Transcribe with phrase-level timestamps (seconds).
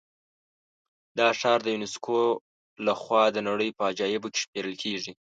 [1.17, 2.17] دا ښار د یونسکو
[2.85, 5.09] له خوا د نړۍ په عجایبو کې شمېرل کېږي.